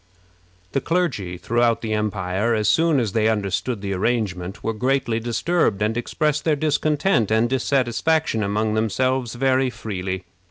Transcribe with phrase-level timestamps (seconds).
[0.71, 5.83] The clergy throughout the empire, as soon as they understood this arrangement, were greatly disturbed,
[5.83, 10.23] and expressed their discontent and dissatisfaction among themselves very freely.